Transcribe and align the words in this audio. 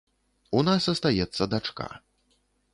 У 0.59 0.63
нас 0.69 0.87
астаецца 0.95 1.49
дачка. 1.53 1.91